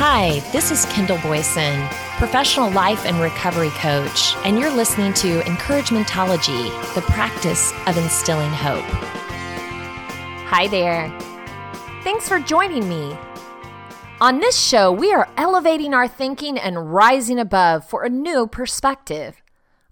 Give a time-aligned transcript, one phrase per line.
[0.00, 6.94] Hi, this is Kendall Boyson, professional life and recovery coach, and you're listening to Encouragementology,
[6.94, 8.84] the practice of instilling hope.
[10.46, 11.12] Hi there.
[12.04, 13.18] Thanks for joining me.
[14.20, 19.42] On this show, we are elevating our thinking and rising above for a new perspective.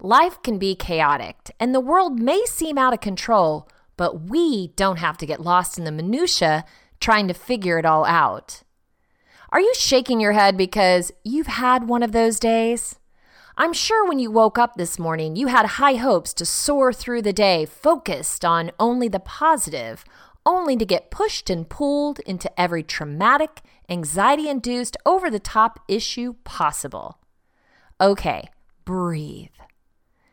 [0.00, 5.00] Life can be chaotic, and the world may seem out of control, but we don't
[5.00, 6.64] have to get lost in the minutiae
[7.00, 8.62] trying to figure it all out.
[9.50, 12.96] Are you shaking your head because you've had one of those days?
[13.56, 17.22] I'm sure when you woke up this morning, you had high hopes to soar through
[17.22, 20.04] the day, focused on only the positive,
[20.44, 26.34] only to get pushed and pulled into every traumatic, anxiety induced, over the top issue
[26.44, 27.18] possible.
[28.00, 28.50] Okay,
[28.84, 29.48] breathe.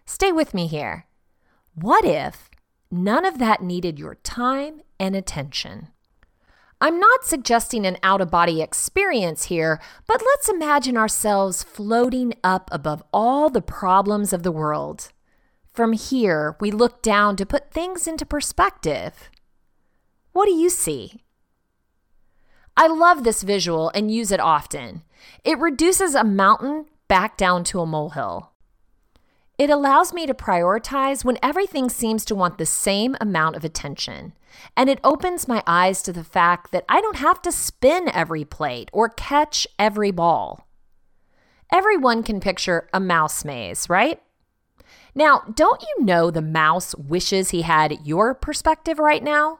[0.05, 1.05] Stay with me here.
[1.75, 2.49] What if
[2.91, 5.89] none of that needed your time and attention?
[6.83, 12.67] I'm not suggesting an out of body experience here, but let's imagine ourselves floating up
[12.73, 15.13] above all the problems of the world.
[15.71, 19.29] From here, we look down to put things into perspective.
[20.33, 21.23] What do you see?
[22.75, 25.03] I love this visual and use it often.
[25.45, 28.52] It reduces a mountain back down to a molehill.
[29.57, 34.33] It allows me to prioritize when everything seems to want the same amount of attention.
[34.75, 38.45] And it opens my eyes to the fact that I don't have to spin every
[38.45, 40.67] plate or catch every ball.
[41.71, 44.21] Everyone can picture a mouse maze, right?
[45.15, 49.59] Now, don't you know the mouse wishes he had your perspective right now?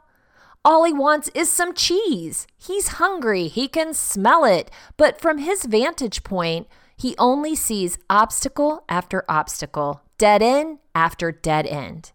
[0.66, 2.48] All he wants is some cheese.
[2.58, 8.84] He's hungry, he can smell it, but from his vantage point, he only sees obstacle
[8.88, 12.12] after obstacle, dead end after dead end.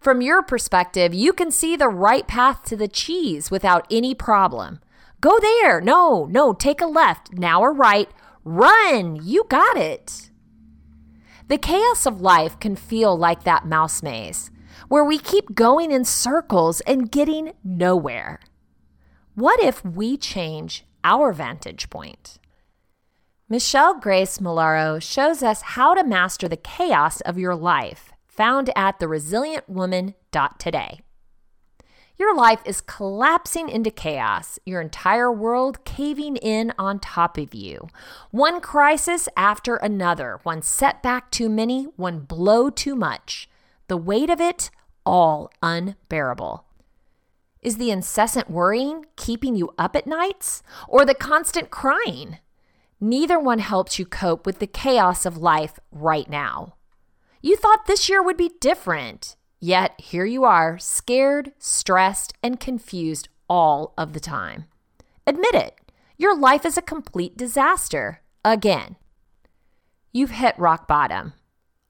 [0.00, 4.80] From your perspective, you can see the right path to the cheese without any problem.
[5.20, 5.80] Go there.
[5.80, 7.34] No, no, take a left.
[7.34, 8.08] Now a right.
[8.42, 9.20] Run.
[9.22, 10.30] You got it.
[11.48, 14.50] The chaos of life can feel like that mouse maze,
[14.88, 18.40] where we keep going in circles and getting nowhere.
[19.34, 22.39] What if we change our vantage point?
[23.52, 29.00] Michelle Grace Molaro shows us how to master the chaos of your life, found at
[29.00, 31.00] theresilientwoman.today.
[32.16, 37.88] Your life is collapsing into chaos, your entire world caving in on top of you.
[38.30, 43.48] One crisis after another, one setback too many, one blow too much.
[43.88, 44.70] The weight of it
[45.04, 46.66] all unbearable.
[47.62, 52.38] Is the incessant worrying keeping you up at nights, or the constant crying?
[53.00, 56.74] Neither one helps you cope with the chaos of life right now.
[57.40, 63.30] You thought this year would be different, yet here you are, scared, stressed, and confused
[63.48, 64.66] all of the time.
[65.26, 65.80] Admit it,
[66.18, 68.96] your life is a complete disaster again.
[70.12, 71.32] You've hit rock bottom,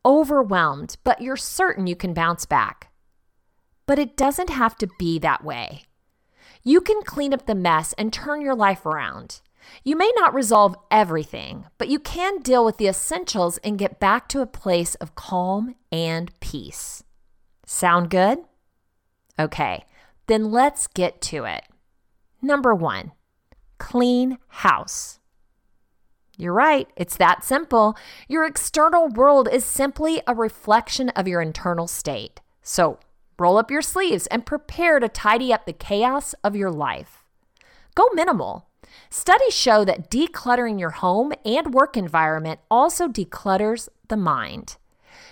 [0.04, 2.92] overwhelmed, but you're certain you can bounce back.
[3.86, 5.86] But it doesn't have to be that way.
[6.62, 9.40] You can clean up the mess and turn your life around.
[9.84, 14.28] You may not resolve everything, but you can deal with the essentials and get back
[14.28, 17.02] to a place of calm and peace.
[17.66, 18.38] Sound good?
[19.38, 19.84] Okay,
[20.26, 21.64] then let's get to it.
[22.42, 23.12] Number one,
[23.78, 25.18] clean house.
[26.36, 27.96] You're right, it's that simple.
[28.26, 32.40] Your external world is simply a reflection of your internal state.
[32.62, 32.98] So
[33.38, 37.24] roll up your sleeves and prepare to tidy up the chaos of your life.
[37.94, 38.69] Go minimal.
[39.08, 44.76] Studies show that decluttering your home and work environment also declutters the mind.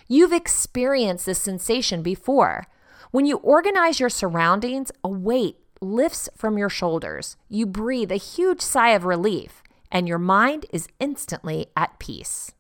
[0.08, 2.66] You've experienced this sensation before.
[3.10, 7.36] When you organize your surroundings, a weight lifts from your shoulders.
[7.48, 12.52] You breathe a huge sigh of relief, and your mind is instantly at peace.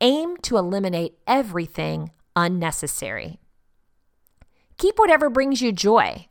[0.00, 3.38] Aim to eliminate everything unnecessary.
[4.78, 6.26] Keep whatever brings you joy,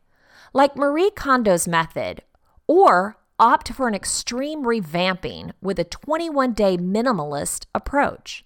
[0.53, 2.23] like Marie Kondo's method,
[2.65, 8.45] or opt for an extreme revamping with a 21 day minimalist approach.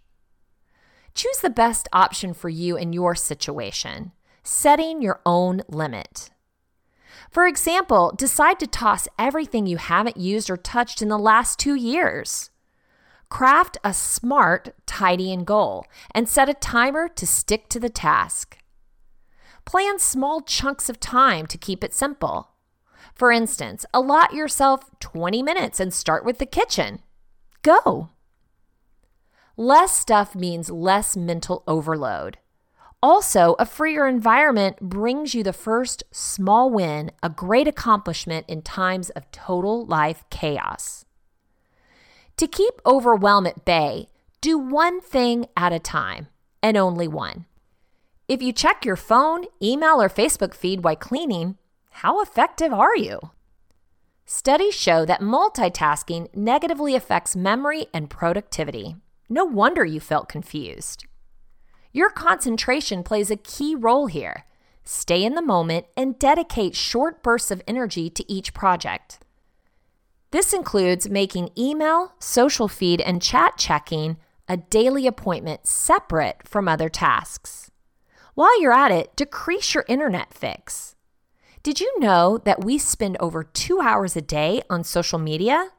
[1.15, 4.11] Choose the best option for you in your situation,
[4.43, 6.31] setting your own limit.
[7.29, 11.75] For example, decide to toss everything you haven't used or touched in the last two
[11.75, 12.51] years.
[13.29, 18.59] Craft a smart, tidying goal and set a timer to stick to the task.
[19.65, 22.52] Plan small chunks of time to keep it simple.
[23.13, 26.99] For instance, allot yourself 20 minutes and start with the kitchen.
[27.61, 28.09] Go.
[29.55, 32.39] Less stuff means less mental overload.
[33.03, 39.09] Also, a freer environment brings you the first small win, a great accomplishment in times
[39.11, 41.05] of total life chaos.
[42.37, 44.07] To keep overwhelm at bay,
[44.41, 46.29] do one thing at a time
[46.63, 47.45] and only one.
[48.27, 51.57] If you check your phone, email, or Facebook feed while cleaning,
[51.93, 53.19] how effective are you?
[54.25, 58.95] Studies show that multitasking negatively affects memory and productivity.
[59.29, 61.05] No wonder you felt confused.
[61.91, 64.45] Your concentration plays a key role here.
[64.83, 69.19] Stay in the moment and dedicate short bursts of energy to each project.
[70.31, 74.17] This includes making email, social feed, and chat checking
[74.49, 77.71] a daily appointment separate from other tasks.
[78.33, 80.95] While you're at it, decrease your internet fix.
[81.63, 85.69] Did you know that we spend over two hours a day on social media?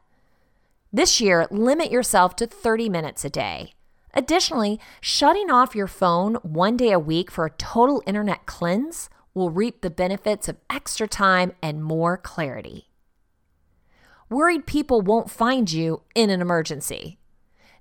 [0.91, 3.75] This year, limit yourself to 30 minutes a day.
[4.15, 9.51] Additionally, shutting off your phone one day a week for a total internet cleanse will
[9.51, 12.89] reap the benefits of extra time and more clarity.
[14.31, 17.19] Worried people won't find you in an emergency.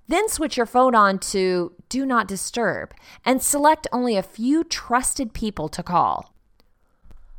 [0.06, 2.92] Then switch your phone on to Do Not Disturb
[3.24, 6.33] and select only a few trusted people to call.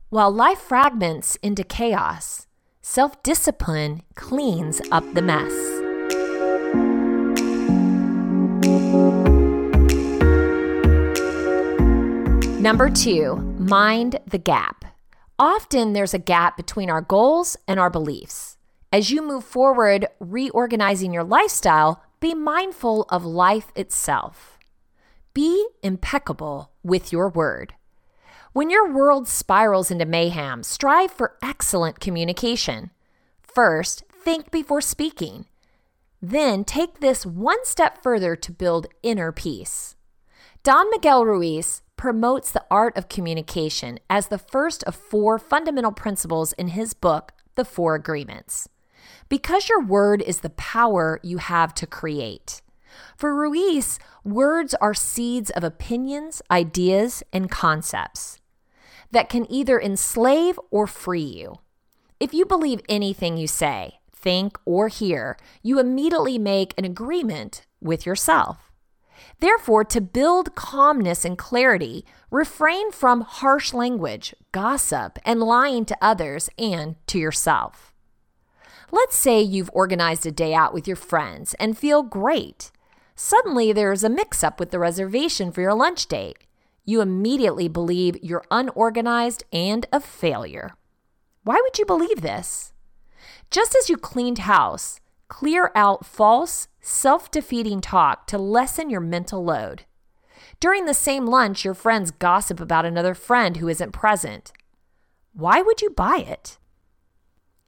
[0.09, 2.45] While life fragments into chaos,
[2.83, 5.51] self discipline cleans up the mess.
[12.61, 14.85] Number two, mind the gap.
[15.39, 18.57] Often there's a gap between our goals and our beliefs.
[18.93, 24.59] As you move forward, reorganizing your lifestyle, be mindful of life itself.
[25.33, 27.73] Be impeccable with your word.
[28.55, 32.91] When your world spirals into mayhem, strive for excellent communication.
[33.41, 35.47] First, think before speaking.
[36.21, 39.97] Then take this one step further to build inner peace.
[40.63, 46.53] Don Miguel Ruiz promotes the art of communication as the first of four fundamental principles
[46.53, 48.69] in his book, The Four Agreements
[49.27, 52.61] because your word is the power you have to create.
[53.15, 58.39] For Ruiz, words are seeds of opinions, ideas, and concepts
[59.15, 61.59] that can either enslave or free you.
[62.19, 68.05] If you believe anything you say, think, or hear, you immediately make an agreement with
[68.05, 68.73] yourself.
[69.39, 76.49] Therefore, to build calmness and clarity, refrain from harsh language, gossip, and lying to others
[76.57, 77.93] and to yourself.
[78.91, 82.69] Let's say you've organized a day out with your friends and feel great.
[83.15, 86.39] Suddenly, there's a mix up with the reservation for your lunch date.
[86.85, 90.75] You immediately believe you're unorganized and a failure.
[91.43, 92.73] Why would you believe this?
[93.49, 99.43] Just as you cleaned house, clear out false, self defeating talk to lessen your mental
[99.43, 99.85] load.
[100.59, 104.53] During the same lunch, your friends gossip about another friend who isn't present.
[105.33, 106.57] Why would you buy it?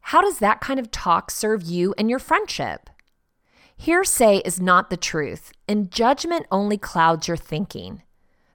[0.02, 2.90] How does that kind of talk serve you and your friendship?
[3.76, 8.04] Hearsay is not the truth, and judgment only clouds your thinking.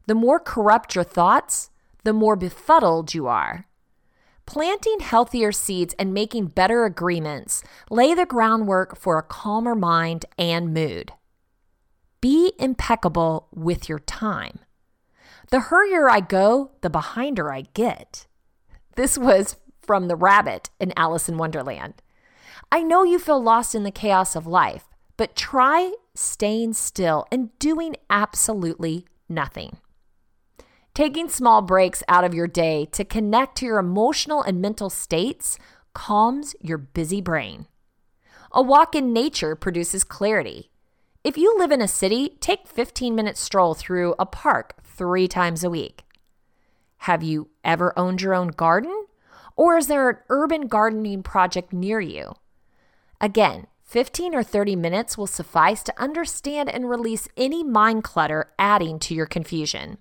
[0.07, 1.71] The more corrupt your thoughts,
[2.05, 3.67] the more befuddled you are.
[4.47, 10.75] Planting healthier seeds and making better agreements lay the groundwork for a calmer mind and
[10.75, 11.13] mood.
[12.21, 14.59] Be impeccable with your time.
[15.51, 18.27] The hurrier I go, the behinder I get.
[18.97, 21.95] This was from the rabbit in Alice in Wonderland.
[22.71, 27.57] I know you feel lost in the chaos of life, but try staying still and
[27.59, 29.79] doing absolutely nothing.
[30.95, 35.59] Taking small breaks out of your day to connect to your emotional and mental states
[35.95, 37.67] calms your busy brain.
[38.53, 40.71] A walk in nature produces clarity.
[41.25, 45.65] If you live in a city, take 15 minute stroll through a park 3 times
[45.65, 46.05] a week.
[46.99, 49.07] Have you ever owned your own garden?
[49.57, 52.35] Or is there an urban gardening project near you?
[53.19, 58.99] Again, 15 or 30 minutes will suffice to understand and release any mind clutter adding
[58.99, 59.97] to your confusion.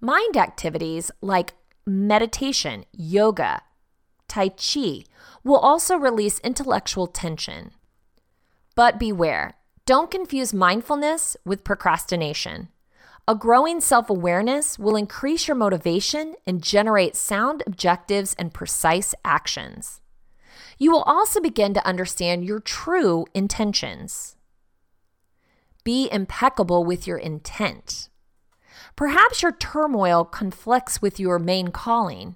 [0.00, 3.62] Mind activities like meditation, yoga,
[4.28, 5.02] Tai Chi
[5.42, 7.72] will also release intellectual tension.
[8.76, 9.54] But beware,
[9.86, 12.68] don't confuse mindfulness with procrastination.
[13.26, 20.00] A growing self awareness will increase your motivation and generate sound objectives and precise actions.
[20.78, 24.36] You will also begin to understand your true intentions.
[25.82, 28.08] Be impeccable with your intent.
[28.98, 32.34] Perhaps your turmoil conflicts with your main calling.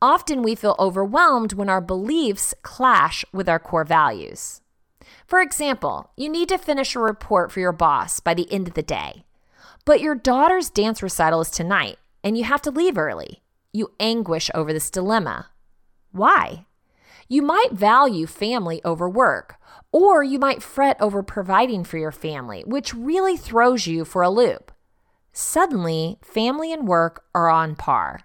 [0.00, 4.62] Often we feel overwhelmed when our beliefs clash with our core values.
[5.26, 8.72] For example, you need to finish a report for your boss by the end of
[8.72, 9.26] the day.
[9.84, 13.42] But your daughter's dance recital is tonight, and you have to leave early.
[13.74, 15.50] You anguish over this dilemma.
[16.12, 16.64] Why?
[17.28, 19.56] You might value family over work,
[19.92, 24.30] or you might fret over providing for your family, which really throws you for a
[24.30, 24.72] loop.
[25.32, 28.20] Suddenly, family and work are on par.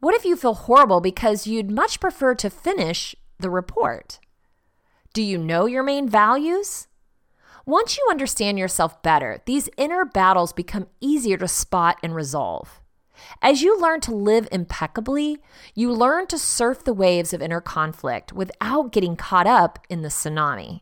[0.00, 4.18] What if you feel horrible because you'd much prefer to finish the report?
[5.12, 6.88] Do you know your main values?
[7.66, 12.80] Once you understand yourself better, these inner battles become easier to spot and resolve.
[13.42, 15.38] As you learn to live impeccably,
[15.74, 20.08] you learn to surf the waves of inner conflict without getting caught up in the
[20.08, 20.80] tsunami.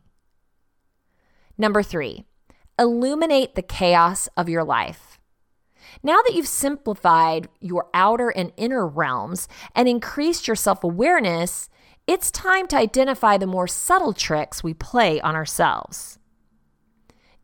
[1.57, 2.23] Number three,
[2.77, 5.08] illuminate the chaos of your life.
[6.01, 11.69] Now that you've simplified your outer and inner realms and increased your self awareness,
[12.07, 16.17] it's time to identify the more subtle tricks we play on ourselves.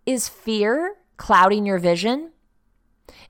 [0.06, 2.32] Is fear clouding your vision?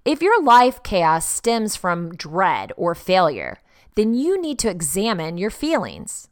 [0.06, 3.60] If your life chaos stems from dread or failure,
[3.96, 6.30] then you need to examine your feelings.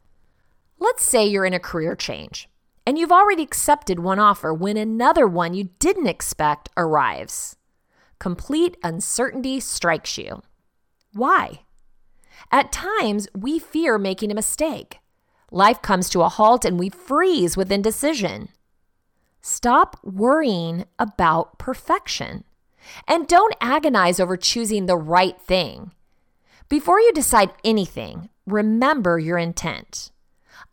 [0.78, 2.48] Let's say you're in a career change
[2.86, 7.56] and you've already accepted one offer when another one you didn't expect arrives.
[8.24, 10.40] Complete uncertainty strikes you.
[11.12, 11.60] Why?
[12.50, 15.00] At times, we fear making a mistake.
[15.50, 18.48] Life comes to a halt and we freeze with indecision.
[19.42, 22.44] Stop worrying about perfection
[23.06, 25.92] and don't agonize over choosing the right thing.
[26.70, 30.12] Before you decide anything, remember your intent.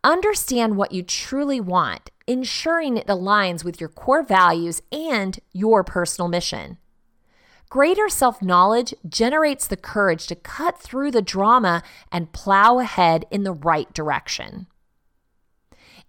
[0.02, 6.28] Understand what you truly want, ensuring it aligns with your core values and your personal
[6.28, 6.78] mission.
[7.72, 13.44] Greater self knowledge generates the courage to cut through the drama and plow ahead in
[13.44, 14.66] the right direction.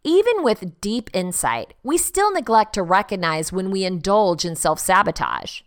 [0.03, 5.61] Even with deep insight, we still neglect to recognize when we indulge in self sabotage.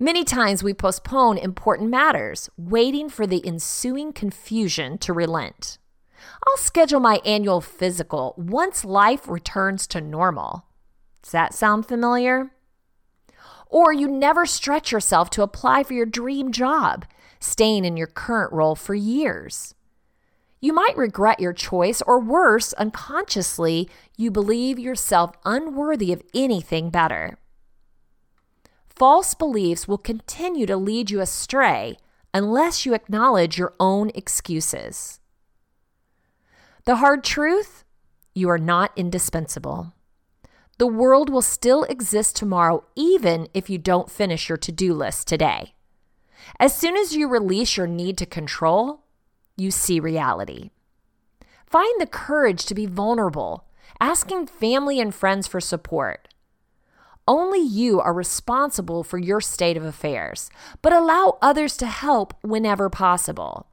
[0.00, 5.78] Many times we postpone important matters, waiting for the ensuing confusion to relent.
[6.44, 10.64] I'll schedule my annual physical once life returns to normal.
[11.22, 12.50] Does that sound familiar?
[13.70, 17.06] Or you never stretch yourself to apply for your dream job,
[17.38, 19.74] staying in your current role for years.
[20.60, 27.38] You might regret your choice, or worse, unconsciously, you believe yourself unworthy of anything better.
[28.94, 31.96] False beliefs will continue to lead you astray
[32.34, 35.20] unless you acknowledge your own excuses.
[36.84, 37.84] The hard truth
[38.34, 39.94] you are not indispensable.
[40.80, 45.28] The world will still exist tomorrow, even if you don't finish your to do list
[45.28, 45.74] today.
[46.58, 49.02] As soon as you release your need to control,
[49.58, 50.70] you see reality.
[51.66, 53.66] Find the courage to be vulnerable,
[54.00, 56.28] asking family and friends for support.
[57.28, 60.48] Only you are responsible for your state of affairs,
[60.80, 63.66] but allow others to help whenever possible.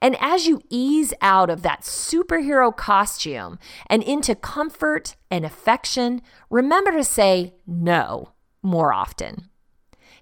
[0.00, 6.92] And as you ease out of that superhero costume and into comfort and affection, remember
[6.92, 9.48] to say no more often.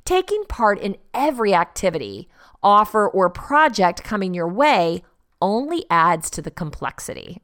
[0.04, 2.28] Taking part in every activity,
[2.62, 5.02] offer, or project coming your way
[5.40, 7.40] only adds to the complexity.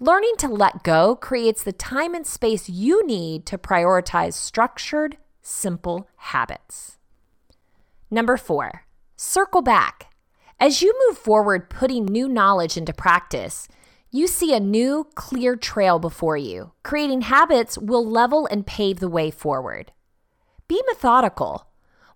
[0.00, 6.08] Learning to let go creates the time and space you need to prioritize structured, simple
[6.16, 6.98] habits.
[8.10, 8.86] Number four,
[9.16, 10.13] circle back
[10.64, 13.68] as you move forward, putting new knowledge into practice,
[14.10, 16.72] you see a new, clear trail before you.
[16.82, 19.92] Creating habits will level and pave the way forward.
[20.66, 21.66] Be methodical.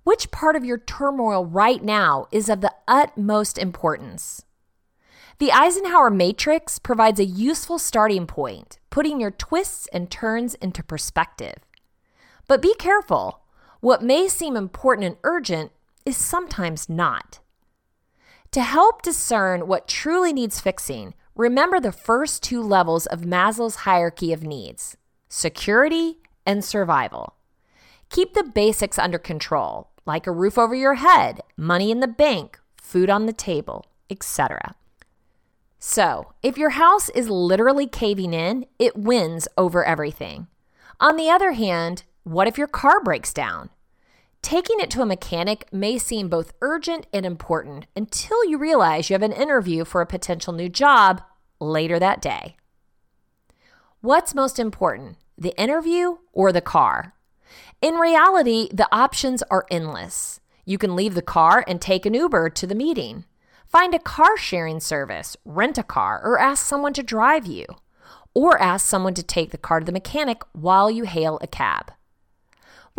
[0.02, 4.46] Which part of your turmoil right now is of the utmost importance?
[5.40, 11.56] The Eisenhower Matrix provides a useful starting point, putting your twists and turns into perspective.
[12.46, 13.42] But be careful.
[13.80, 15.70] What may seem important and urgent
[16.06, 17.40] is sometimes not.
[18.52, 24.32] To help discern what truly needs fixing, remember the first two levels of Maslow's hierarchy
[24.32, 24.96] of needs
[25.28, 27.34] security and survival.
[28.08, 32.58] Keep the basics under control, like a roof over your head, money in the bank,
[32.78, 34.74] food on the table, etc.
[35.78, 40.46] So, if your house is literally caving in, it wins over everything.
[40.98, 43.68] On the other hand, what if your car breaks down?
[44.42, 49.14] Taking it to a mechanic may seem both urgent and important until you realize you
[49.14, 51.23] have an interview for a potential new job
[51.61, 52.57] later that day.
[54.00, 57.14] What's most important, the interview or the car?
[57.83, 60.40] In reality, the options are endless.
[60.64, 63.25] You can leave the car and take an Uber to the meeting.
[63.66, 67.66] Find a car sharing service, rent a car, or ask someone to drive you.
[68.35, 71.92] Or ask someone to take the car to the mechanic while you hail a cab.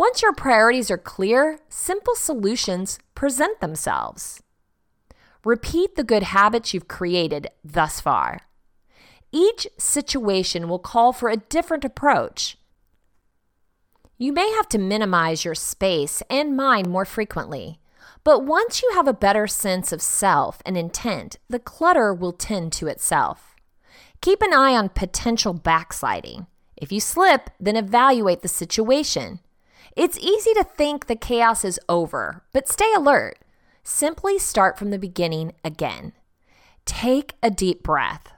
[0.00, 4.42] Once your priorities are clear, simple solutions present themselves.
[5.44, 8.40] Repeat the good habits you've created thus far.
[9.30, 12.56] Each situation will call for a different approach.
[14.16, 17.78] You may have to minimize your space and mind more frequently.
[18.24, 22.72] But once you have a better sense of self and intent, the clutter will tend
[22.72, 23.54] to itself.
[24.22, 26.46] Keep an eye on potential backsliding.
[26.74, 29.40] If you slip, then evaluate the situation.
[29.96, 33.38] It's easy to think the chaos is over, but stay alert.
[33.82, 36.12] Simply start from the beginning again.
[36.84, 38.32] Take a deep breath.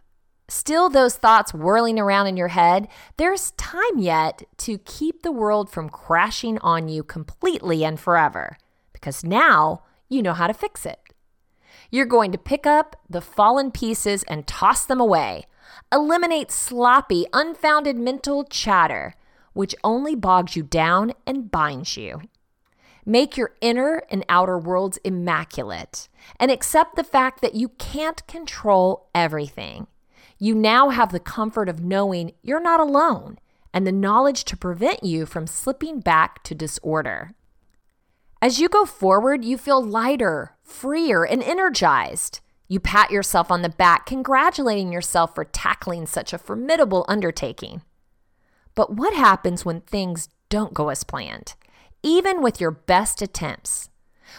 [0.49, 5.71] Still, those thoughts whirling around in your head, there's time yet to keep the world
[5.71, 8.57] from crashing on you completely and forever,
[8.93, 10.99] because now you know how to fix it.
[11.91, 15.47] You're going to pick up the fallen pieces and toss them away.
[15.91, 19.15] Eliminate sloppy, unfounded mental chatter,
[19.53, 22.23] which only bogs you down and binds you.
[23.05, 29.09] Make your inner and outer worlds immaculate and accept the fact that you can't control
[29.15, 29.89] everything.
[30.39, 33.39] You now have the comfort of knowing you're not alone
[33.75, 37.33] and the knowledge to prevent you from slipping back to disorder.
[38.41, 42.41] As you go forward, you feel lighter, freer, and energized.
[42.69, 47.83] You pat yourself on the back, congratulating yourself for tackling such a formidable undertaking.
[48.75, 51.55] But what happens when things don't go as planned,
[52.03, 53.91] even with your best attempts?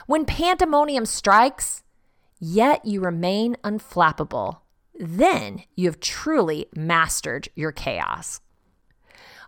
[0.07, 1.83] When pandemonium strikes,
[2.39, 4.57] yet you remain unflappable
[4.95, 8.41] then you have truly mastered your chaos.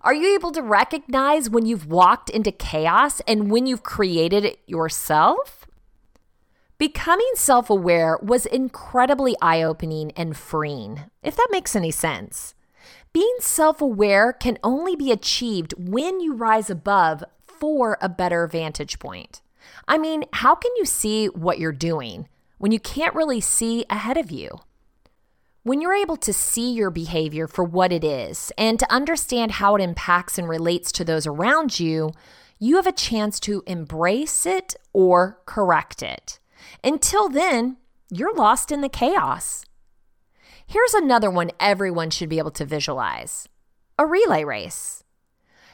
[0.01, 4.59] Are you able to recognize when you've walked into chaos and when you've created it
[4.67, 5.65] yourself?
[6.77, 12.53] Becoming self aware was incredibly eye opening and freeing, if that makes any sense.
[13.15, 18.99] Being self aware can only be achieved when you rise above for a better vantage
[18.99, 19.39] point.
[19.87, 24.17] I mean, how can you see what you're doing when you can't really see ahead
[24.17, 24.49] of you?
[25.63, 29.77] When you're able to see your behavior for what it is and to understand how
[29.77, 32.11] it impacts and relates to those around you,
[32.59, 36.39] you have a chance to embrace it or correct it.
[36.83, 37.77] Until then,
[38.11, 39.64] you're lost in the chaos.
[40.67, 43.47] Here's another one everyone should be able to visualize
[43.97, 45.03] a relay race.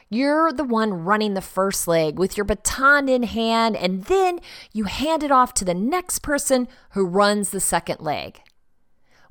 [0.08, 4.40] You're the one running the first leg with your baton in hand, and then
[4.72, 8.40] you hand it off to the next person who runs the second leg.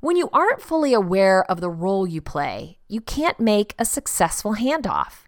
[0.00, 4.56] When you aren't fully aware of the role you play, you can't make a successful
[4.56, 5.26] handoff.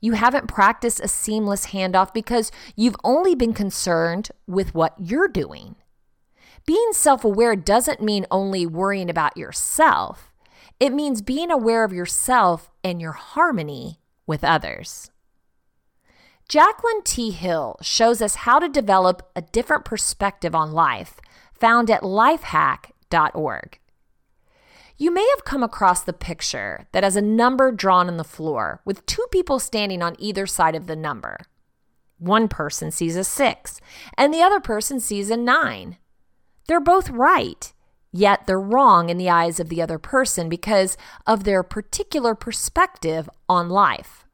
[0.00, 5.76] You haven't practiced a seamless handoff because you've only been concerned with what you're doing.
[6.64, 10.32] Being self aware doesn't mean only worrying about yourself,
[10.78, 15.10] it means being aware of yourself and your harmony with others.
[16.48, 17.30] Jacqueline T.
[17.30, 21.20] Hill shows us how to develop a different perspective on life,
[21.54, 23.78] found at lifehack.org.
[24.98, 28.82] You may have come across the picture that has a number drawn on the floor
[28.84, 31.38] with two people standing on either side of the number.
[32.18, 33.80] One person sees a six,
[34.16, 35.96] and the other person sees a nine.
[36.66, 37.72] They're both right,
[38.12, 40.96] yet they're wrong in the eyes of the other person because
[41.26, 44.26] of their particular perspective on life.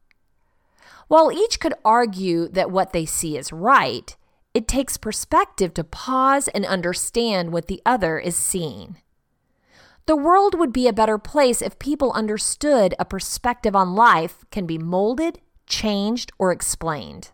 [1.08, 4.14] While each could argue that what they see is right,
[4.52, 8.96] it takes perspective to pause and understand what the other is seeing.
[10.06, 14.66] The world would be a better place if people understood a perspective on life can
[14.66, 17.30] be molded, changed, or explained.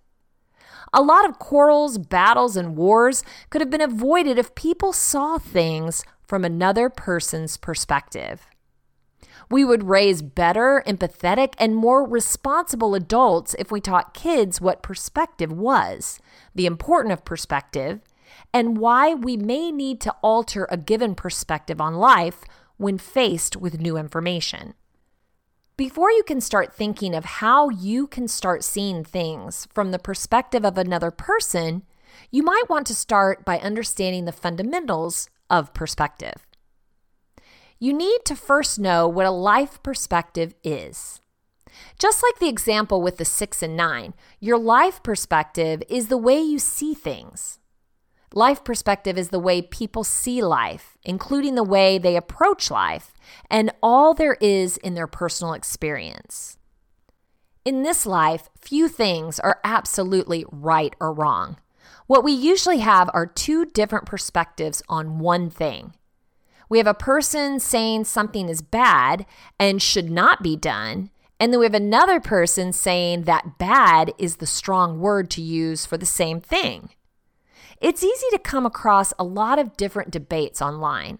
[0.97, 6.05] A lot of quarrels, battles, and wars could have been avoided if people saw things
[6.23, 8.47] from another person's perspective.
[9.51, 15.53] We would raise better, empathetic, and more responsible adults if we taught kids what perspective
[15.53, 16.21] was,
[16.55, 18.01] the importance of perspective,
[18.53, 22.45] and why we may need to alter a given perspective on life
[22.77, 24.75] when faced with new information.
[25.77, 30.65] Before you can start thinking of how you can start seeing things from the perspective
[30.65, 31.83] of another person,
[32.31, 36.47] you might want to start by understanding the fundamentals of perspective.
[37.81, 41.21] You need to first know what a life perspective is.
[41.99, 46.39] Just like the example with the six and nine, your life perspective is the way
[46.39, 47.59] you see things.
[48.37, 53.15] Life perspective is the way people see life, including the way they approach life,
[53.49, 56.59] and all there is in their personal experience.
[57.65, 61.59] In this life, few things are absolutely right or wrong.
[62.09, 65.95] What we usually have are two different perspectives on one thing.
[66.69, 69.27] We have a person saying something is bad
[69.61, 74.37] and should not be done, and then we have another person saying that bad is
[74.37, 76.91] the strong word to use for the same thing.
[77.81, 81.19] It's easy to come across a lot of different debates online.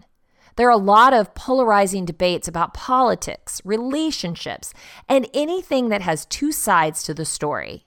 [0.55, 4.73] There are a lot of polarizing debates about politics, relationships,
[5.09, 7.85] and anything that has two sides to the story.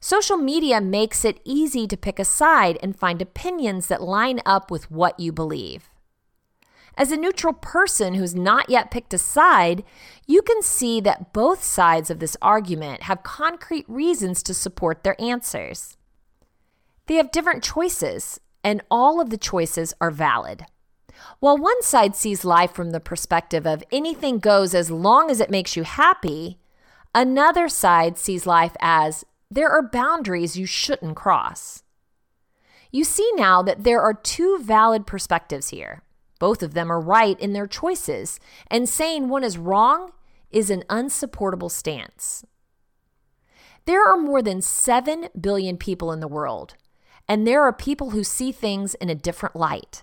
[0.00, 4.70] Social media makes it easy to pick a side and find opinions that line up
[4.70, 5.90] with what you believe.
[6.96, 9.84] As a neutral person who's not yet picked a side,
[10.26, 15.18] you can see that both sides of this argument have concrete reasons to support their
[15.20, 15.96] answers.
[17.06, 20.66] They have different choices, and all of the choices are valid.
[21.40, 25.50] While one side sees life from the perspective of anything goes as long as it
[25.50, 26.58] makes you happy,
[27.14, 31.82] another side sees life as there are boundaries you shouldn't cross.
[32.90, 36.02] You see now that there are two valid perspectives here.
[36.38, 38.38] Both of them are right in their choices,
[38.68, 40.12] and saying one is wrong
[40.50, 42.44] is an unsupportable stance.
[43.84, 46.74] There are more than 7 billion people in the world,
[47.28, 50.02] and there are people who see things in a different light.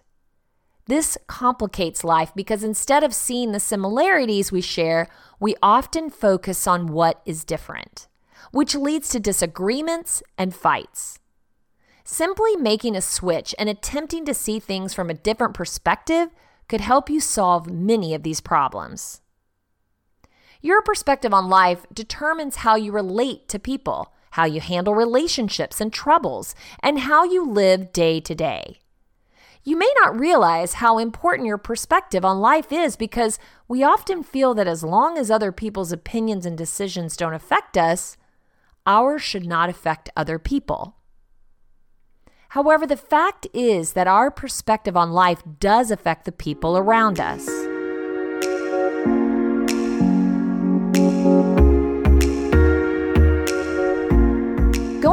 [0.87, 5.07] This complicates life because instead of seeing the similarities we share,
[5.39, 8.07] we often focus on what is different,
[8.51, 11.19] which leads to disagreements and fights.
[12.03, 16.29] Simply making a switch and attempting to see things from a different perspective
[16.67, 19.21] could help you solve many of these problems.
[20.61, 25.91] Your perspective on life determines how you relate to people, how you handle relationships and
[25.91, 28.79] troubles, and how you live day to day.
[29.63, 33.37] You may not realize how important your perspective on life is because
[33.67, 38.17] we often feel that as long as other people's opinions and decisions don't affect us,
[38.85, 40.95] ours should not affect other people.
[42.49, 47.68] However, the fact is that our perspective on life does affect the people around us.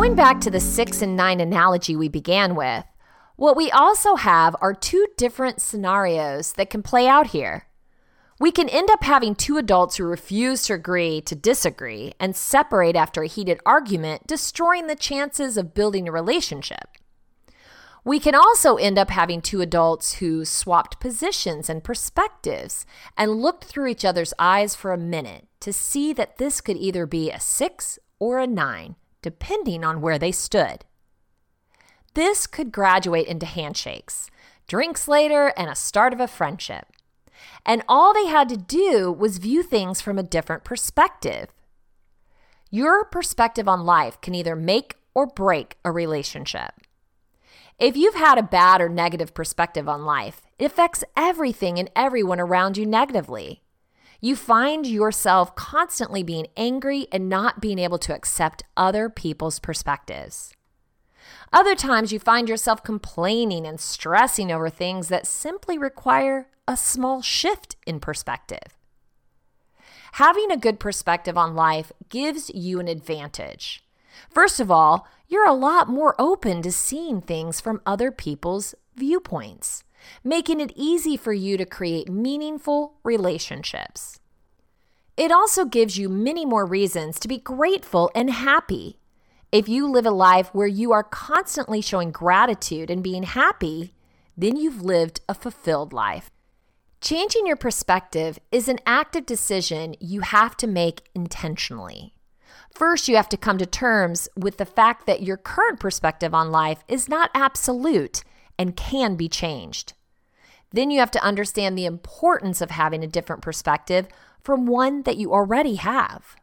[0.07, 2.85] Going back to the six and nine analogy we began with,
[3.35, 7.67] what we also have are two different scenarios that can play out here.
[8.39, 12.95] We can end up having two adults who refuse to agree to disagree and separate
[12.95, 16.87] after a heated argument, destroying the chances of building a relationship.
[18.05, 23.65] We can also end up having two adults who swapped positions and perspectives and looked
[23.65, 27.41] through each other's eyes for a minute to see that this could either be a
[27.41, 30.85] six or a nine, depending on where they stood.
[32.15, 34.31] This could graduate into handshakes,
[34.67, 36.87] drinks later, and a start of a friendship.
[37.65, 41.49] And all they had to do was view things from a different perspective.
[42.71, 46.73] Your perspective on life can either make or break a relationship.
[47.79, 52.41] If you've had a bad or negative perspective on life, it affects everything and everyone
[52.41, 53.63] around you negatively.
[54.21, 60.55] You find yourself constantly being angry and not being able to accept other people's perspectives.
[61.53, 67.23] Other times, you find yourself complaining and stressing over things that simply require a small
[67.23, 68.77] shift in perspective.
[70.13, 73.85] Having a good perspective on life gives you an advantage.
[74.31, 79.85] First of all, you're a lot more open to seeing things from other people's viewpoints,
[80.25, 84.19] making it easy for you to create meaningful relationships.
[85.17, 88.99] It also gives you many more reasons to be grateful and happy.
[89.51, 93.95] If you live a life where you are constantly showing gratitude and being happy,
[94.37, 96.31] then you've lived a fulfilled life.
[97.01, 102.13] Changing your perspective is an active decision you have to make intentionally.
[102.75, 106.51] First, you have to come to terms with the fact that your current perspective on
[106.51, 108.23] life is not absolute
[108.59, 109.95] and can be changed.
[110.73, 114.09] Then you have to understand the importance of having a different perspective
[114.43, 116.37] from one that you already have.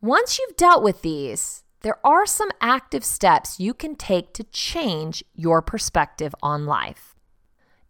[0.00, 5.24] Once you've dealt with these, there are some active steps you can take to change
[5.34, 7.14] your perspective on life.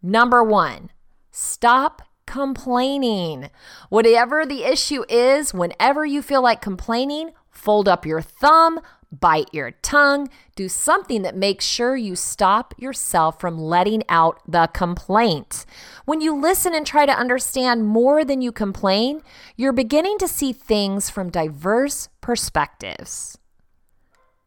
[0.01, 0.91] Number one,
[1.31, 3.49] stop complaining.
[3.89, 8.79] Whatever the issue is, whenever you feel like complaining, Fold up your thumb,
[9.11, 14.67] bite your tongue, do something that makes sure you stop yourself from letting out the
[14.73, 15.65] complaint.
[16.05, 19.21] When you listen and try to understand more than you complain,
[19.55, 23.37] you're beginning to see things from diverse perspectives.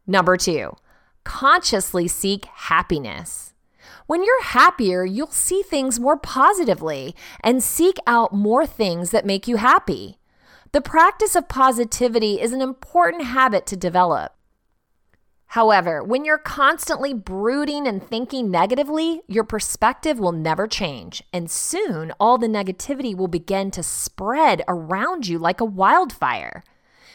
[0.07, 0.77] Number two,
[1.24, 3.53] consciously seek happiness.
[4.07, 9.48] When you're happier, you'll see things more positively and seek out more things that make
[9.48, 10.18] you happy.
[10.72, 14.35] The practice of positivity is an important habit to develop.
[15.55, 22.12] However, when you're constantly brooding and thinking negatively, your perspective will never change, and soon
[22.19, 26.64] all the negativity will begin to spread around you like a wildfire.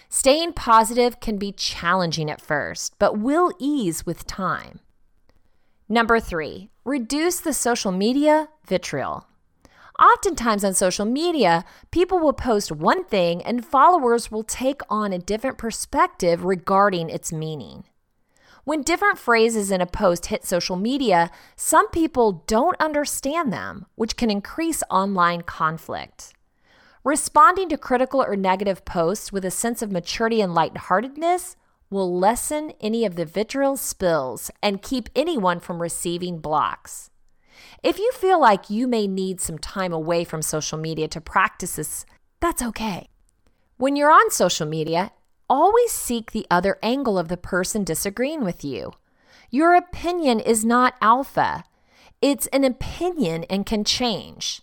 [0.08, 4.80] Staying positive can be challenging at first, but will ease with time.
[5.90, 9.28] Number three, reduce the social media vitriol.
[10.02, 15.20] Oftentimes on social media, people will post one thing and followers will take on a
[15.20, 17.84] different perspective regarding its meaning.
[18.70, 24.16] When different phrases in a post hit social media, some people don't understand them, which
[24.16, 26.36] can increase online conflict.
[27.04, 31.56] Responding to critical or negative posts with a sense of maturity and lightheartedness
[31.90, 37.10] will lessen any of the vitriol spills and keep anyone from receiving blocks.
[37.82, 41.78] If you feel like you may need some time away from social media to practice
[41.78, 42.06] this,
[42.40, 43.10] that's okay.
[43.78, 45.12] When you're on social media,
[45.50, 48.94] always seek the other angle of the person disagreeing with you.
[49.50, 51.64] Your opinion is not alpha,
[52.22, 54.62] it's an opinion and can change.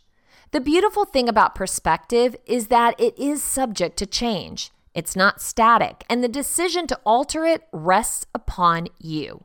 [0.52, 4.70] The beautiful thing about perspective is that it is subject to change.
[4.94, 9.44] It's not static, and the decision to alter it rests upon you.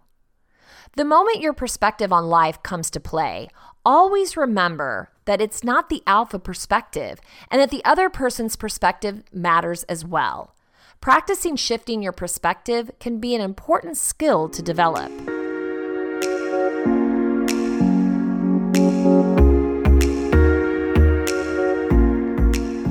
[0.95, 3.49] The moment your perspective on life comes to play,
[3.85, 9.83] always remember that it's not the alpha perspective and that the other person's perspective matters
[9.83, 10.55] as well.
[11.01, 15.11] Practicing shifting your perspective can be an important skill to develop.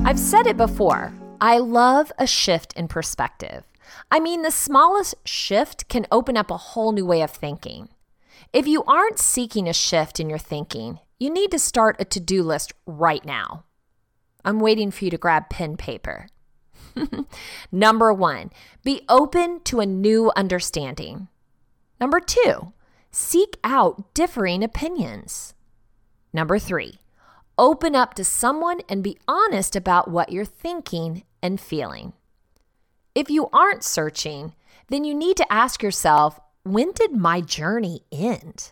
[0.05, 1.13] I've said it before.
[1.39, 3.63] I love a shift in perspective.
[4.11, 7.87] I mean, the smallest shift can open up a whole new way of thinking.
[8.51, 12.19] If you aren't seeking a shift in your thinking, you need to start a to
[12.19, 13.63] do list right now.
[14.43, 16.27] I'm waiting for you to grab pen paper.
[17.71, 18.51] Number one,
[18.83, 21.27] be open to a new understanding.
[21.99, 22.73] Number two,
[23.11, 25.53] seek out differing opinions.
[26.33, 26.99] Number three,
[27.57, 32.13] open up to someone and be honest about what you're thinking and feeling.
[33.13, 34.53] If you aren't searching,
[34.87, 38.71] then you need to ask yourself when did my journey end?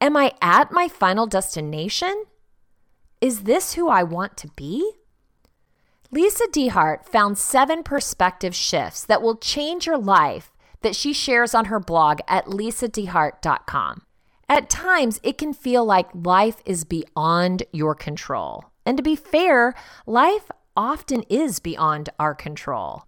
[0.00, 2.24] Am I at my final destination?
[3.20, 4.92] Is this who I want to be?
[6.14, 11.66] Lisa DeHart found seven perspective shifts that will change your life that she shares on
[11.66, 14.02] her blog at lisadehart.com.
[14.46, 18.66] At times, it can feel like life is beyond your control.
[18.84, 19.74] And to be fair,
[20.06, 23.04] life often is beyond our control.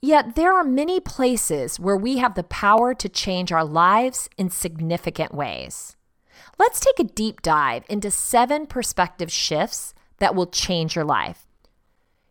[0.00, 4.48] Yet there are many places where we have the power to change our lives in
[4.48, 5.96] significant ways.
[6.56, 11.48] Let's take a deep dive into seven perspective shifts that will change your life.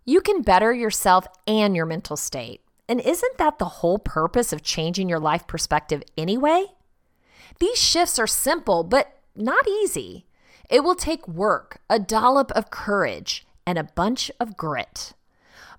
[0.05, 2.61] You can better yourself and your mental state.
[2.87, 6.65] And isn't that the whole purpose of changing your life perspective anyway?
[7.59, 10.25] These shifts are simple, but not easy.
[10.69, 15.13] It will take work, a dollop of courage, and a bunch of grit.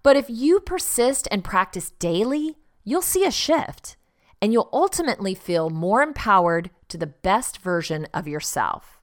[0.03, 3.97] But if you persist and practice daily, you'll see a shift
[4.41, 9.01] and you'll ultimately feel more empowered to the best version of yourself.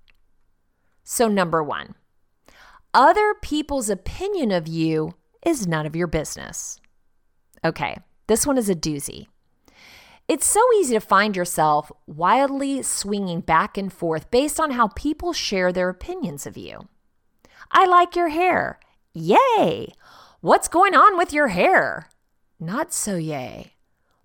[1.04, 1.96] So, number one,
[2.98, 5.14] other people's opinion of you
[5.46, 6.82] is none of your business.
[7.64, 9.28] Okay, this one is a doozy.
[10.28, 15.32] It's so easy to find yourself wildly swinging back and forth based on how people
[15.32, 16.88] share their opinions of you.
[17.72, 18.80] I like your hair.
[19.14, 19.94] Yay!
[20.42, 22.10] What's going on with your hair?
[22.60, 23.74] Not so yay.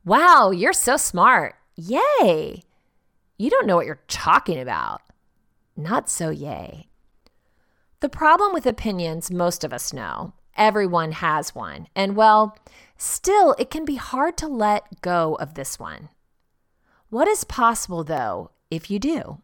[0.03, 1.57] Wow, you're so smart.
[1.77, 2.63] Yay.
[3.37, 5.03] You don't know what you're talking about.
[5.77, 6.89] Not so yay.
[8.03, 10.33] The problem with opinions, most of us know.
[10.57, 11.87] Everyone has one.
[11.95, 12.59] And well,
[12.97, 16.09] still, it can be hard to let go of this one.
[17.11, 19.41] What is possible, though, if you do?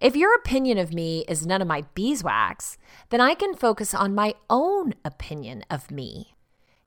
[0.00, 2.78] If your opinion of me is none of my beeswax,
[3.10, 6.36] then I can focus on my own opinion of me.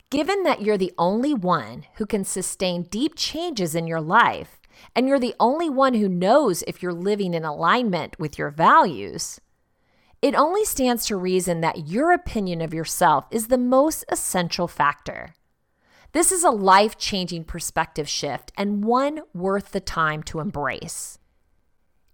[0.09, 4.61] Given that you're the only one who can sustain deep changes in your life,
[4.95, 9.41] and you're the only one who knows if you're living in alignment with your values,
[10.21, 15.33] it only stands to reason that your opinion of yourself is the most essential factor.
[16.11, 21.17] This is a life changing perspective shift and one worth the time to embrace.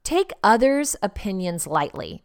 [0.03, 2.23] Take others' opinions lightly.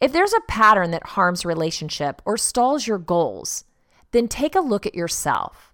[0.00, 3.64] If there's a pattern that harms relationship or stalls your goals,
[4.10, 5.72] then take a look at yourself.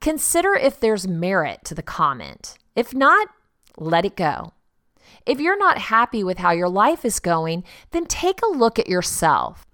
[0.00, 2.56] Consider if there's merit to the comment.
[2.76, 3.28] If not,
[3.76, 4.52] let it go.
[5.26, 8.88] If you're not happy with how your life is going, then take a look at
[8.88, 9.66] yourself.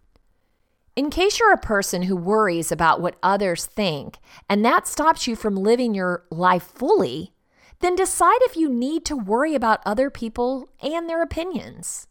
[0.96, 4.16] In case you're a person who worries about what others think
[4.48, 7.34] and that stops you from living your life fully,
[7.80, 12.08] then decide if you need to worry about other people and their opinions.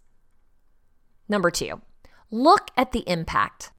[1.28, 1.82] Number two,
[2.30, 3.72] look at the impact.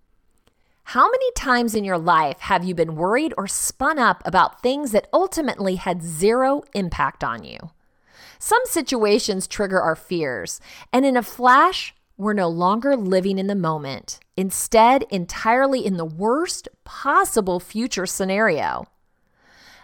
[0.91, 4.93] How many times in your life have you been worried or spun up about things
[4.93, 7.59] that ultimately had zero impact on you?
[8.39, 10.61] Some situations trigger our fears,
[10.93, 16.05] and in a flash, we're no longer living in the moment, instead, entirely in the
[16.05, 18.87] worst possible future scenario.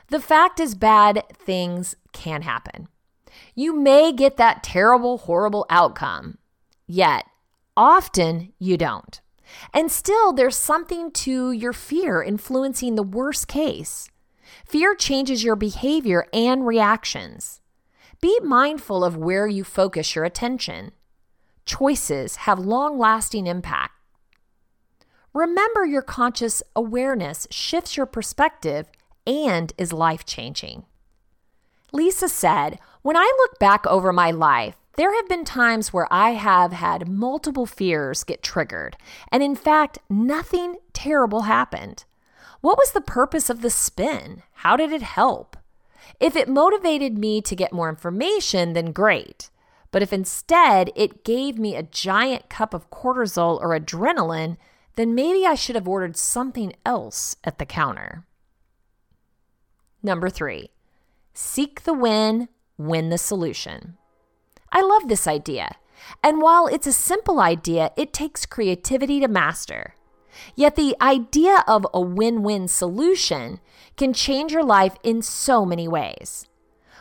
[0.09, 2.89] The fact is, bad things can happen.
[3.55, 6.39] You may get that terrible, horrible outcome,
[6.87, 7.27] yet
[7.77, 9.21] often you don't.
[9.73, 14.11] And still, there's something to your fear influencing the worst case.
[14.67, 17.62] Fear changes your behavior and reactions.
[18.23, 20.93] Be mindful of where you focus your attention.
[21.67, 23.95] Choices have long lasting impact.
[25.35, 28.87] Remember, your conscious awareness shifts your perspective
[29.27, 30.85] and is life changing.
[31.91, 36.31] Lisa said, When I look back over my life, there have been times where I
[36.31, 38.97] have had multiple fears get triggered,
[39.33, 42.05] and in fact, nothing terrible happened.
[42.61, 44.45] What was the purpose of the spin?
[44.53, 45.57] How did it help?
[46.21, 49.51] If it motivated me to get more information, then great.
[49.91, 54.57] But if instead it gave me a giant cup of cortisol or adrenaline,
[54.97, 58.25] then maybe I should have ordered something else at the counter.
[60.03, 60.71] Number three,
[61.35, 63.97] seek the win, win the solution.
[64.71, 65.77] I love this idea.
[66.23, 69.95] And while it's a simple idea, it takes creativity to master.
[70.55, 73.61] Yet the idea of a win win solution
[73.97, 76.49] can change your life in so many ways.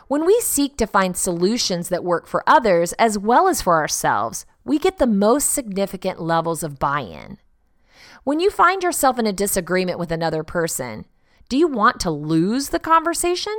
[0.08, 4.44] When we seek to find solutions that work for others as well as for ourselves,
[4.64, 7.38] we get the most significant levels of buy in.
[8.24, 11.06] When you find yourself in a disagreement with another person,
[11.48, 13.54] do you want to lose the conversation?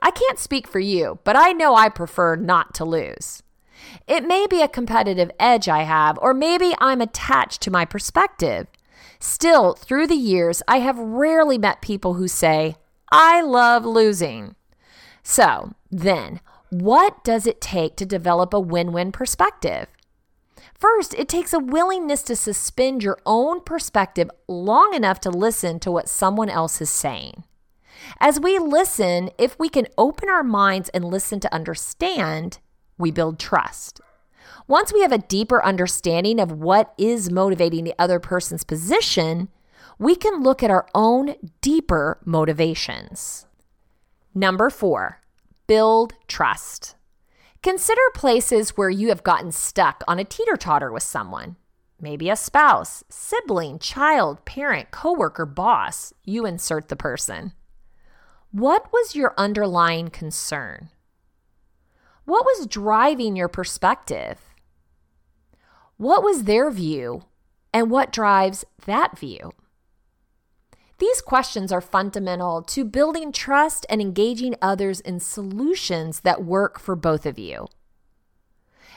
[0.00, 3.42] I can't speak for you, but I know I prefer not to lose.
[4.06, 8.66] It may be a competitive edge I have, or maybe I'm attached to my perspective.
[9.20, 12.76] Still, through the years, I have rarely met people who say,
[13.10, 14.54] I love losing.
[15.22, 19.88] So, then, what does it take to develop a win win perspective?
[20.74, 25.90] First, it takes a willingness to suspend your own perspective long enough to listen to
[25.90, 27.44] what someone else is saying.
[28.20, 32.58] As we listen, if we can open our minds and listen to understand,
[32.96, 34.00] we build trust.
[34.68, 39.48] Once we have a deeper understanding of what is motivating the other person's position,
[39.98, 43.46] we can look at our own deeper motivations.
[44.34, 45.22] Number four,
[45.66, 46.96] build trust.
[47.62, 51.56] Consider places where you have gotten stuck on a teeter totter with someone.
[51.98, 56.12] Maybe a spouse, sibling, child, parent, coworker, boss.
[56.24, 57.52] You insert the person.
[58.52, 60.90] What was your underlying concern?
[62.26, 64.47] What was driving your perspective?
[65.98, 67.22] What was their view
[67.74, 69.50] and what drives that view?
[70.98, 76.94] These questions are fundamental to building trust and engaging others in solutions that work for
[76.94, 77.66] both of you.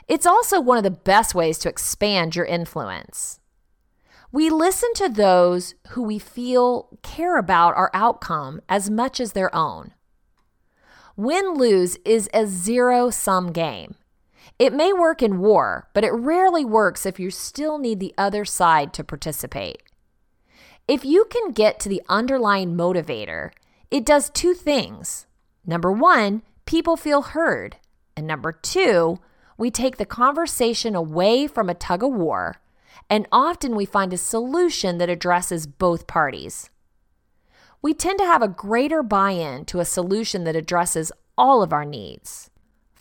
[0.08, 3.40] It's also one of the best ways to expand your influence.
[4.32, 9.54] We listen to those who we feel care about our outcome as much as their
[9.56, 9.94] own.
[11.18, 13.96] Win lose is a zero sum game.
[14.62, 18.46] It may work in war, but it rarely works if you still need the other
[18.46, 19.82] side to participate.
[20.88, 23.54] If you can get to the underlying motivator,
[23.90, 25.26] it does two things.
[25.66, 27.78] Number one, people feel heard.
[28.16, 29.18] And number two,
[29.58, 32.62] we take the conversation away from a tug of war
[33.10, 36.70] and often we find a solution that addresses both parties.
[37.82, 41.74] We tend to have a greater buy in to a solution that addresses all of
[41.74, 42.51] our needs.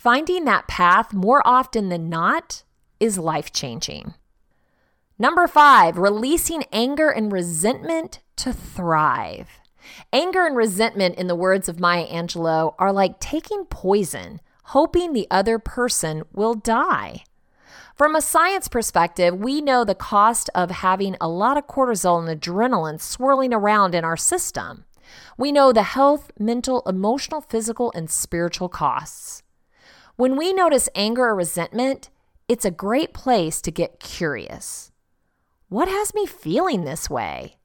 [0.01, 2.63] Finding that path more often than not
[2.99, 4.15] is life changing.
[5.19, 9.51] Number five, releasing anger and resentment to thrive.
[10.11, 14.41] Anger and resentment, in the words of Maya Angelou, are like taking poison,
[14.73, 17.23] hoping the other person will die.
[17.95, 22.41] From a science perspective, we know the cost of having a lot of cortisol and
[22.41, 24.87] adrenaline swirling around in our system.
[25.37, 29.43] We know the health, mental, emotional, physical, and spiritual costs.
[30.21, 32.11] When we notice anger or resentment,
[32.47, 34.93] it's a great place to get curious.
[35.71, 37.57] What has me feeling this way?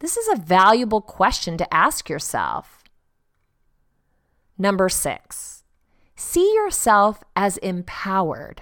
[0.00, 2.84] This is a valuable question to ask yourself.
[4.58, 5.64] Number six,
[6.14, 8.60] see yourself as empowered.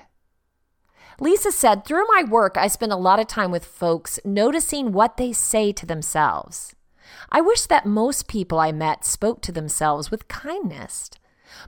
[1.18, 5.16] Lisa said, Through my work, I spend a lot of time with folks noticing what
[5.16, 6.76] they say to themselves.
[7.32, 11.10] I wish that most people I met spoke to themselves with kindness.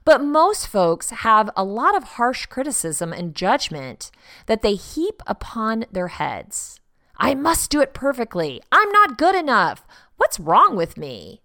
[0.04, 4.10] But most folks have a lot of harsh criticism and judgment
[4.46, 6.80] that they heap upon their heads.
[7.16, 8.60] I must do it perfectly.
[8.72, 9.86] I'm not good enough.
[10.16, 11.42] What's wrong with me?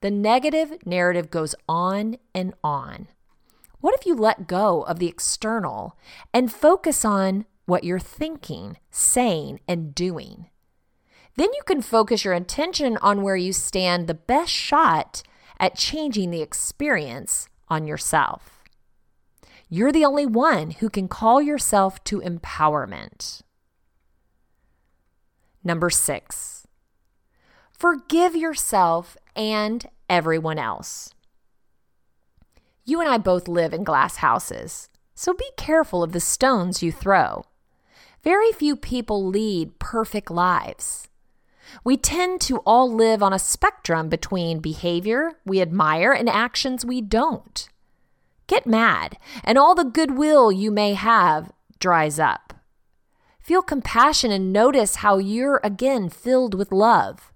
[0.00, 3.08] The negative narrative goes on and on.
[3.80, 5.96] What if you let go of the external
[6.32, 10.46] and focus on what you're thinking, saying, and doing.
[11.36, 15.22] Then you can focus your attention on where you stand the best shot
[15.60, 18.64] at changing the experience on yourself.
[19.68, 23.42] You're the only one who can call yourself to empowerment.
[25.62, 26.66] Number six,
[27.70, 31.14] forgive yourself and everyone else.
[32.84, 36.90] You and I both live in glass houses, so be careful of the stones you
[36.90, 37.44] throw.
[38.24, 41.07] Very few people lead perfect lives.
[41.84, 47.00] We tend to all live on a spectrum between behavior we admire and actions we
[47.00, 47.68] don't.
[48.46, 52.54] Get mad, and all the goodwill you may have dries up.
[53.40, 57.32] Feel compassion and notice how you're again filled with love.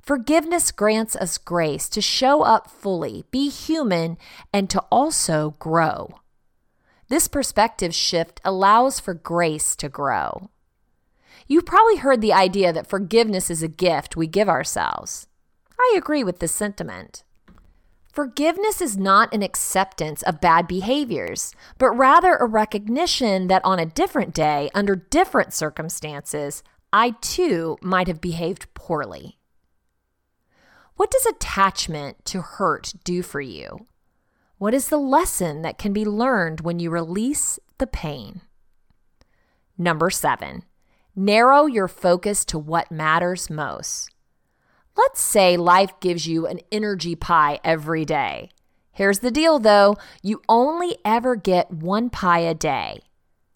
[0.00, 4.18] Forgiveness grants us grace to show up fully, be human,
[4.52, 6.20] and to also grow.
[7.08, 10.50] This perspective shift allows for grace to grow.
[11.46, 15.28] You've probably heard the idea that forgiveness is a gift we give ourselves.
[15.78, 17.22] I agree with this sentiment.
[18.12, 23.86] Forgiveness is not an acceptance of bad behaviors, but rather a recognition that on a
[23.86, 29.38] different day, under different circumstances, I too might have behaved poorly.
[30.96, 33.86] What does attachment to hurt do for you?
[34.56, 38.40] What is the lesson that can be learned when you release the pain?
[39.76, 40.62] Number seven,
[41.16, 44.10] narrow your focus to what matters most.
[44.96, 48.50] Let's say life gives you an energy pie every day.
[48.92, 53.00] Here's the deal though you only ever get one pie a day.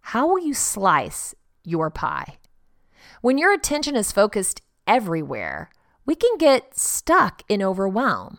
[0.00, 1.34] How will you slice
[1.64, 2.38] your pie?
[3.20, 5.70] When your attention is focused everywhere,
[6.06, 8.38] we can get stuck in overwhelm.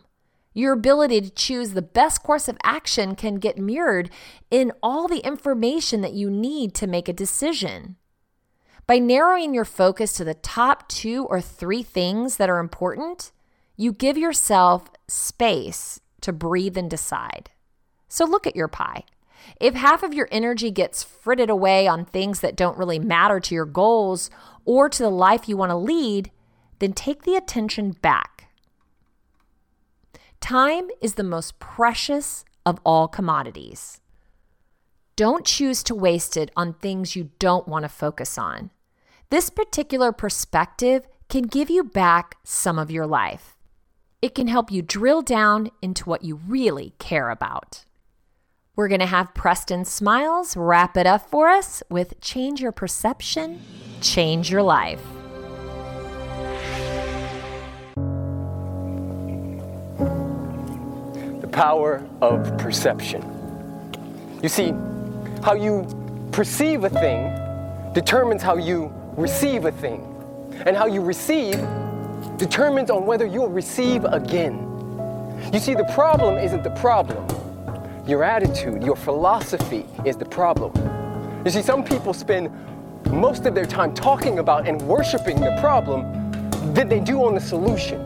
[0.54, 4.10] Your ability to choose the best course of action can get mirrored
[4.50, 7.96] in all the information that you need to make a decision.
[8.92, 13.32] By narrowing your focus to the top two or three things that are important,
[13.74, 17.48] you give yourself space to breathe and decide.
[18.10, 19.04] So look at your pie.
[19.58, 23.54] If half of your energy gets fritted away on things that don't really matter to
[23.54, 24.28] your goals
[24.66, 26.30] or to the life you want to lead,
[26.78, 28.48] then take the attention back.
[30.38, 34.02] Time is the most precious of all commodities.
[35.16, 38.70] Don't choose to waste it on things you don't want to focus on.
[39.32, 43.56] This particular perspective can give you back some of your life.
[44.20, 47.86] It can help you drill down into what you really care about.
[48.76, 53.62] We're going to have Preston Smiles wrap it up for us with Change Your Perception,
[54.02, 55.02] Change Your Life.
[61.40, 63.22] The power of perception.
[64.42, 64.74] You see,
[65.42, 65.88] how you
[66.32, 67.32] perceive a thing
[67.94, 70.08] determines how you receive a thing.
[70.66, 71.58] And how you receive
[72.36, 74.68] determines on whether you'll receive again.
[75.52, 77.26] You see, the problem isn't the problem.
[78.06, 80.72] Your attitude, your philosophy is the problem.
[81.44, 82.50] You see, some people spend
[83.10, 86.02] most of their time talking about and worshiping the problem
[86.72, 88.00] than they do on the solution.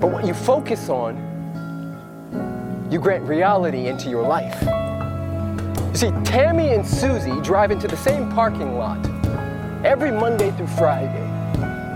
[0.00, 1.32] But what you focus on
[2.90, 4.83] you grant reality into your life.
[5.94, 8.98] You see, Tammy and Susie drive into the same parking lot
[9.84, 11.22] every Monday through Friday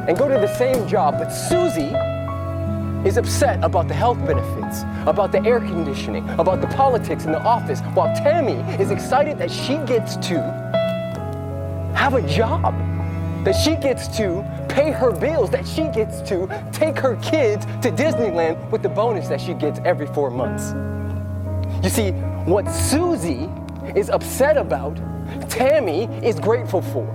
[0.07, 1.93] and go to the same job, but Susie
[3.05, 7.41] is upset about the health benefits, about the air conditioning, about the politics in the
[7.41, 10.43] office, while Tammy is excited that she gets to
[11.97, 12.73] have a job,
[13.45, 17.91] that she gets to pay her bills, that she gets to take her kids to
[17.91, 20.73] Disneyland with the bonus that she gets every four months.
[21.83, 22.13] You see,
[22.47, 23.51] what Susie
[23.95, 24.97] is upset about,
[25.49, 27.07] Tammy is grateful for.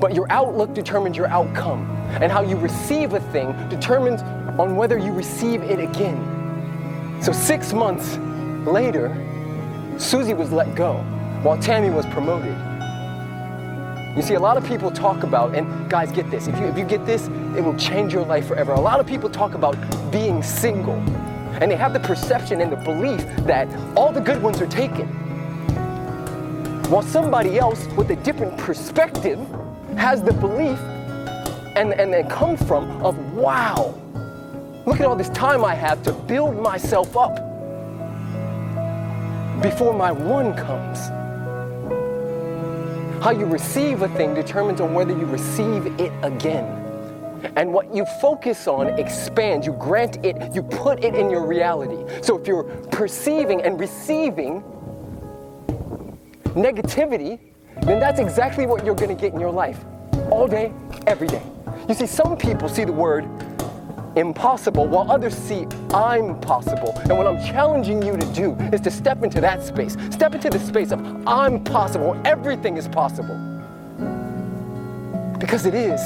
[0.00, 1.88] But your outlook determines your outcome,
[2.20, 4.22] and how you receive a thing determines
[4.58, 7.18] on whether you receive it again.
[7.22, 8.16] So six months
[8.66, 9.14] later,
[9.98, 10.94] Susie was let go
[11.42, 12.56] while Tammy was promoted.
[14.16, 16.48] You see, a lot of people talk about, and guys, get this.
[16.48, 18.72] If you, if you get this, it will change your life forever.
[18.72, 19.76] A lot of people talk about
[20.10, 21.00] being single,
[21.60, 25.06] and they have the perception and the belief that all the good ones are taken.
[26.90, 29.38] While somebody else with a different perspective
[29.96, 30.78] has the belief
[31.76, 33.94] and, and then comes from of, wow,
[34.86, 37.36] look at all this time I have to build myself up
[39.62, 40.98] before my one comes.
[43.22, 46.79] How you receive a thing determines on whether you receive it again.
[47.56, 49.66] And what you focus on expands.
[49.66, 52.04] You grant it, you put it in your reality.
[52.22, 54.62] So if you're perceiving and receiving,
[56.54, 57.38] negativity,
[57.82, 59.84] then that's exactly what you're going to get in your life
[60.30, 60.72] all day,
[61.06, 61.42] every day.
[61.88, 63.28] You see, some people see the word
[64.16, 66.92] impossible while others see I'm possible.
[66.98, 69.96] And what I'm challenging you to do is to step into that space.
[70.10, 72.20] Step into the space of I'm possible.
[72.24, 73.36] Everything is possible.
[75.38, 76.00] Because it is.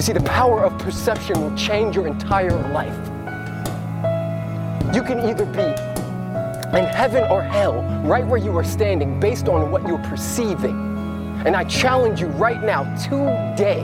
[0.00, 2.96] You see, the power of perception will change your entire life.
[4.94, 5.60] You can either be
[6.78, 10.74] in heaven or hell right where you are standing based on what you're perceiving.
[11.44, 13.80] And I challenge you right now, today,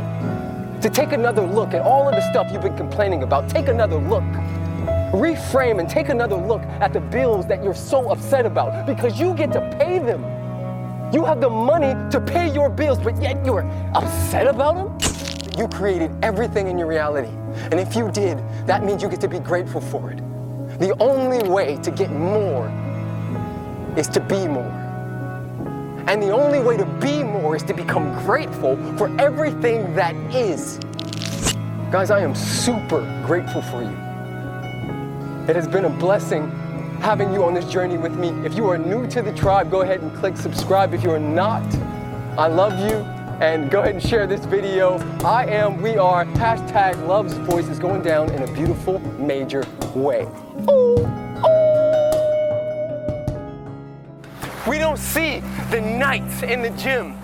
[0.81, 3.51] to take another look at all of the stuff you've been complaining about.
[3.51, 4.25] Take another look.
[5.13, 9.35] Reframe and take another look at the bills that you're so upset about because you
[9.35, 10.23] get to pay them.
[11.13, 15.06] You have the money to pay your bills, but yet you're upset about them?
[15.57, 17.31] You created everything in your reality.
[17.71, 20.19] And if you did, that means you get to be grateful for it.
[20.79, 22.69] The only way to get more
[23.97, 24.71] is to be more.
[26.09, 30.79] And the only way to be more is to become grateful for everything that is.
[31.91, 33.97] Guys, I am super grateful for you.
[35.49, 36.51] It has been a blessing
[37.01, 38.29] having you on this journey with me.
[38.45, 40.93] If you are new to the tribe, go ahead and click subscribe.
[40.93, 41.65] If you are not,
[42.37, 43.16] I love you.
[43.41, 44.97] And go ahead and share this video.
[45.23, 49.63] I am, we are, hashtag love's voice is going down in a beautiful, major
[49.95, 50.27] way.
[50.71, 51.77] Ooh, ooh.
[54.67, 57.15] We don't see the nights in the gym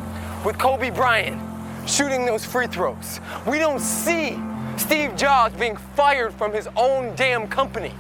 [0.44, 1.40] with Kobe Bryant
[1.88, 3.20] shooting those free throws.
[3.46, 4.38] We don't see
[4.76, 7.94] Steve Jobs being fired from his own damn company.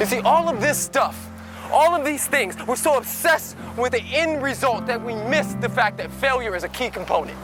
[0.00, 1.27] You see, all of this stuff,
[1.72, 5.68] all of these things, we're so obsessed with the end result that we miss the
[5.68, 7.38] fact that failure is a key component.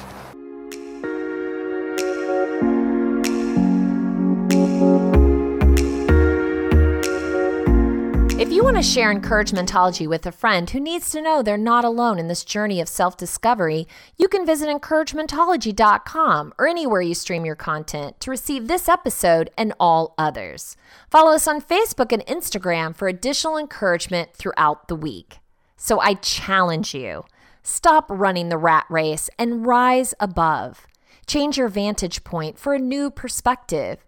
[8.64, 12.28] Want to share encouragementology with a friend who needs to know they're not alone in
[12.28, 13.86] this journey of self discovery,
[14.16, 19.74] you can visit encouragementology.com or anywhere you stream your content to receive this episode and
[19.78, 20.78] all others.
[21.10, 25.40] Follow us on Facebook and Instagram for additional encouragement throughout the week.
[25.76, 27.26] So I challenge you
[27.62, 30.86] stop running the rat race and rise above.
[31.26, 34.06] Change your vantage point for a new perspective.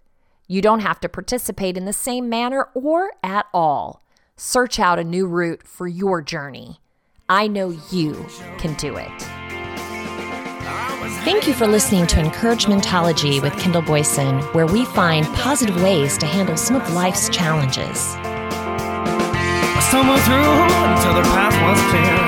[0.48, 4.02] You don't have to participate in the same manner or at all.
[4.38, 6.78] Search out a new route for your journey.
[7.26, 8.26] I know you
[8.58, 9.22] can do it.
[11.24, 16.26] Thank you for listening to Encouragementology with Kendall Boyson, where we find positive ways to
[16.26, 17.98] handle some of life's challenges.
[19.88, 22.18] Someone threw until the path was clear.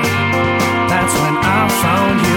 [0.89, 2.28] That's when I found you.